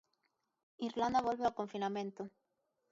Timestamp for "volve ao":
1.27-1.57